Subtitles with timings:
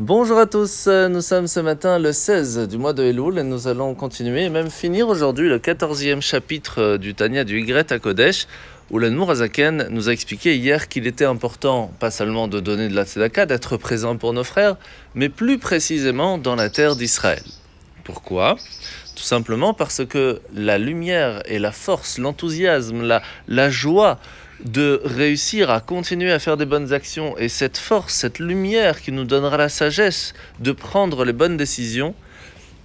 [0.00, 3.68] Bonjour à tous, nous sommes ce matin le 16 du mois de Elul et nous
[3.68, 8.48] allons continuer et même finir aujourd'hui le 14e chapitre du Tanya du Y à Kodesh
[8.90, 12.96] où l'Anmour Azaken nous a expliqué hier qu'il était important pas seulement de donner de
[12.96, 14.74] la tzedaka, d'être présent pour nos frères,
[15.14, 17.44] mais plus précisément dans la terre d'Israël.
[18.02, 18.56] Pourquoi?
[19.14, 24.18] Tout simplement parce que la lumière et la force, l'enthousiasme, la joie
[24.64, 29.12] de réussir à continuer à faire des bonnes actions et cette force, cette lumière qui
[29.12, 32.14] nous donnera la sagesse de prendre les bonnes décisions,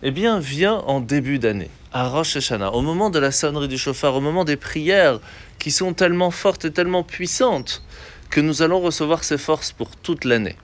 [0.03, 3.77] eh bien, vient en début d'année, à Rosh Hashanah, au moment de la sonnerie du
[3.77, 5.19] chauffard, au moment des prières
[5.57, 7.81] qui sont tellement fortes et tellement puissantes
[8.29, 10.55] que nous allons recevoir ces forces pour toute l'année.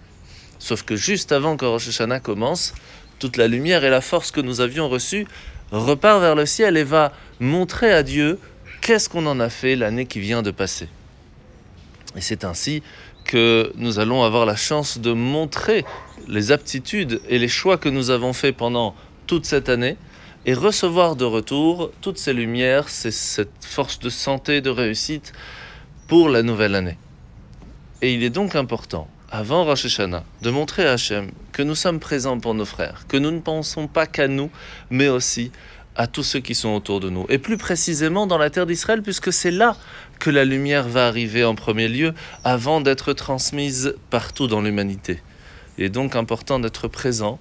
[0.59, 2.73] Sauf que juste avant que Rosh Hashanah commence,
[3.19, 5.27] toute la lumière et la force que nous avions reçue
[5.71, 8.39] repart vers le ciel et va montrer à Dieu
[8.81, 10.89] qu'est-ce qu'on en a fait l'année qui vient de passer.
[12.15, 12.81] Et c'est ainsi
[13.25, 15.83] que nous allons avoir la chance de montrer
[16.27, 18.95] les aptitudes et les choix que nous avons faits pendant
[19.27, 19.97] toute cette année
[20.45, 25.33] et recevoir de retour toutes ces lumières, cette force de santé, de réussite
[26.07, 26.97] pour la nouvelle année.
[28.01, 31.99] Et il est donc important, avant Rosh Hashanah, de montrer à Hachem que nous sommes
[31.99, 34.51] présents pour nos frères, que nous ne pensons pas qu'à nous,
[34.91, 35.51] mais aussi
[35.95, 37.25] à tous ceux qui sont autour de nous.
[37.29, 39.77] Et plus précisément dans la terre d'Israël, puisque c'est là
[40.19, 45.21] que la lumière va arriver en premier lieu, avant d'être transmise partout dans l'humanité.
[45.77, 47.39] Il est donc important d'être présent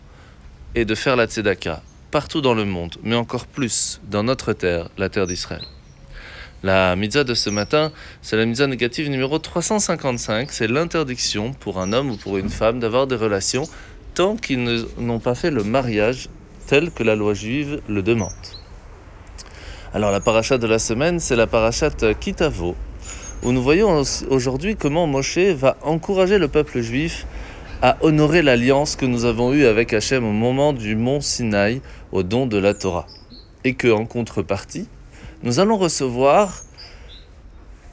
[0.74, 4.88] et de faire la tzedaka partout dans le monde, mais encore plus dans notre terre,
[4.98, 5.64] la terre d'Israël.
[6.62, 7.90] La mitzvah de ce matin,
[8.22, 12.78] c'est la mitzvah négative numéro 355, c'est l'interdiction pour un homme ou pour une femme
[12.78, 13.68] d'avoir des relations
[14.14, 16.28] tant qu'ils n'ont pas fait le mariage
[16.66, 18.30] tel que la loi juive le demande.
[19.92, 22.74] Alors la paracha de la semaine, c'est la parachat Kitavo,
[23.44, 27.26] où nous voyons aujourd'hui comment Moshe va encourager le peuple juif
[27.80, 31.80] à honorer l'alliance que nous avons eue avec Hachem au moment du mont Sinaï,
[32.12, 33.06] au don de la Torah.
[33.62, 34.88] Et que en contrepartie,
[35.42, 36.62] nous allons recevoir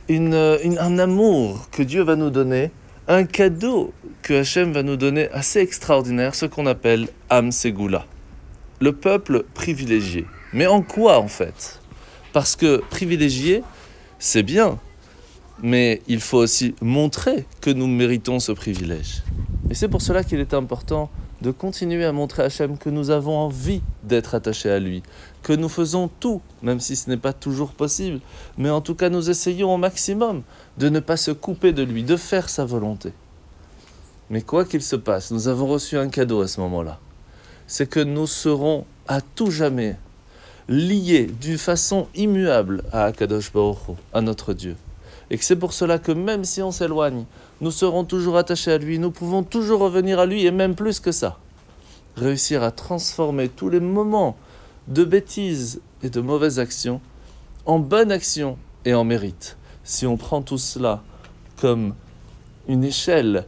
[0.09, 2.71] un amour que Dieu va nous donner,
[3.07, 8.05] un cadeau que Hachem va nous donner assez extraordinaire, ce qu'on appelle Am Segula
[8.81, 10.25] le peuple privilégié.
[10.53, 11.79] Mais en quoi en fait?
[12.33, 13.63] Parce que privilégié,
[14.19, 14.79] c'est bien,
[15.61, 19.23] mais il faut aussi montrer que nous méritons ce privilège.
[19.69, 21.09] Et c'est pour cela qu'il est important
[21.41, 25.03] de continuer à montrer à Hachem que nous avons envie d'être attachés à lui,
[25.43, 28.19] que nous faisons tout, même si ce n'est pas toujours possible,
[28.57, 30.43] mais en tout cas nous essayons au maximum
[30.77, 33.13] de ne pas se couper de lui, de faire sa volonté.
[34.29, 36.99] Mais quoi qu'il se passe, nous avons reçu un cadeau à ce moment-là
[37.71, 39.95] c'est que nous serons à tout jamais
[40.67, 44.75] liés d'une façon immuable à Akadosh Baruch à notre Dieu.
[45.29, 47.23] Et que c'est pour cela que même si on s'éloigne,
[47.61, 50.99] nous serons toujours attachés à lui, nous pouvons toujours revenir à lui, et même plus
[50.99, 51.39] que ça.
[52.17, 54.35] Réussir à transformer tous les moments
[54.89, 56.99] de bêtises et de mauvaises actions
[57.65, 59.55] en bonnes actions et en mérite.
[59.85, 61.03] Si on prend tout cela
[61.61, 61.95] comme
[62.67, 63.45] une échelle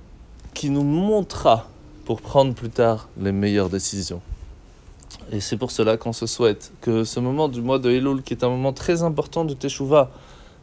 [0.53, 1.67] qui nous montrera
[2.05, 4.21] pour prendre plus tard les meilleures décisions.
[5.31, 8.33] Et c'est pour cela qu'on se souhaite que ce moment du mois de Elul, qui
[8.33, 10.11] est un moment très important de Teshuvah,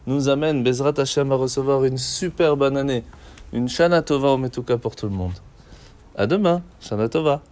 [0.06, 3.04] nous amène, Bezrat Hashem, à recevoir une super bonne année,
[3.52, 5.32] une Shana Tova au Metuka pour tout le monde.
[6.16, 7.42] À demain, Shana Tova.